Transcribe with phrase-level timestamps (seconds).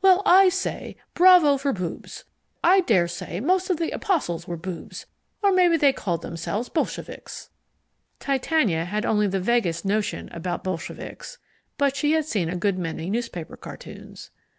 [0.00, 2.24] Well, I say bravo for boobs!
[2.62, 5.04] I daresay most of the apostles were boobs
[5.42, 6.36] or maybe they called them
[6.72, 7.50] bolsheviks."
[8.18, 11.36] Titania had only the vaguest notion about bolsheviks,
[11.76, 14.30] but she had seen a good many newspaper cartoons.